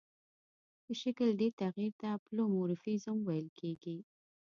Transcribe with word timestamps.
د 0.85 0.87
شکل 1.01 1.29
دې 1.39 1.49
تغیر 1.61 1.91
ته 2.01 2.09
پلئومورفیزم 2.25 3.17
ویل 3.27 3.47
کیږي. 3.59 3.97